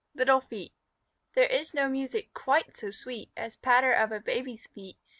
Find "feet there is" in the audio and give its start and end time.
0.41-1.75